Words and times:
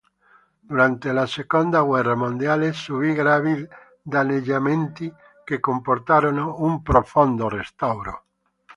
Durante 0.71 1.13
la 1.13 1.27
seconda 1.27 1.83
guerra 1.83 2.15
mondiale 2.15 2.73
subì 2.73 3.13
gravi 3.13 3.63
danneggiamenti 4.01 5.13
che 5.43 5.59
comportarono 5.59 6.55
un 6.63 6.81
profondo 6.81 7.47
restauro. 7.47 8.23